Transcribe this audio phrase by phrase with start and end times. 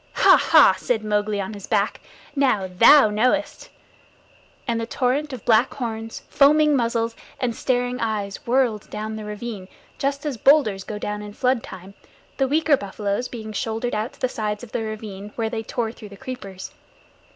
[0.13, 0.35] "Ha!
[0.35, 2.01] Ha!" said Mowgli, on his back.
[2.35, 3.69] "Now thou knowest!"
[4.67, 9.67] and the torrent of black horns, foaming muzzles, and staring eyes whirled down the ravine
[9.99, 11.93] just as boulders go down in floodtime;
[12.37, 15.91] the weaker buffaloes being shouldered out to the sides of the ravine where they tore
[15.91, 16.71] through the creepers.